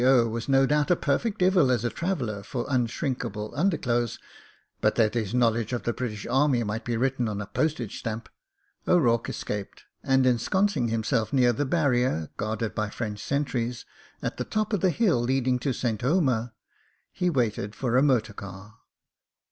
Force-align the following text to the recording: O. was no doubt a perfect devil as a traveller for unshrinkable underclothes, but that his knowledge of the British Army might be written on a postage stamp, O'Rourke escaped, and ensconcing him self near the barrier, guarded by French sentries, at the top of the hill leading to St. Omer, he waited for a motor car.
O. 0.03 0.27
was 0.27 0.49
no 0.49 0.65
doubt 0.65 0.89
a 0.89 0.95
perfect 0.95 1.37
devil 1.37 1.69
as 1.69 1.85
a 1.85 1.91
traveller 1.91 2.41
for 2.41 2.65
unshrinkable 2.67 3.53
underclothes, 3.55 4.17
but 4.81 4.95
that 4.95 5.13
his 5.13 5.35
knowledge 5.35 5.73
of 5.73 5.83
the 5.83 5.93
British 5.93 6.25
Army 6.25 6.63
might 6.63 6.83
be 6.83 6.97
written 6.97 7.29
on 7.29 7.39
a 7.39 7.45
postage 7.45 7.99
stamp, 7.99 8.27
O'Rourke 8.87 9.29
escaped, 9.29 9.83
and 10.03 10.25
ensconcing 10.25 10.87
him 10.87 11.03
self 11.03 11.31
near 11.31 11.53
the 11.53 11.65
barrier, 11.67 12.31
guarded 12.37 12.73
by 12.73 12.89
French 12.89 13.19
sentries, 13.23 13.85
at 14.23 14.37
the 14.37 14.43
top 14.43 14.73
of 14.73 14.81
the 14.81 14.89
hill 14.89 15.19
leading 15.21 15.59
to 15.59 15.71
St. 15.71 16.03
Omer, 16.03 16.53
he 17.11 17.29
waited 17.29 17.75
for 17.75 17.95
a 17.95 18.01
motor 18.01 18.33
car. 18.33 18.77